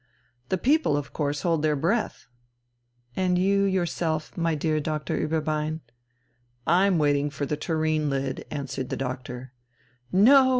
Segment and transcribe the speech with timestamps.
[0.49, 2.25] "The people of course hold their breath."
[3.15, 5.81] "And you, you yourself, my dear Doctor Ueberbein?"
[6.65, 9.53] "I'm waiting for the tureen lid," answered the doctor.
[10.11, 10.49] "No!"